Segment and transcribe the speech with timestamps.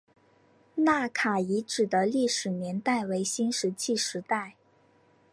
[0.73, 4.55] 纳卡遗址的历史年代为新石器时代。